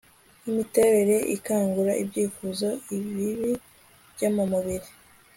[0.49, 3.49] imiterere ikangura ibyifuzo bibi
[4.13, 4.89] byo mu mubiri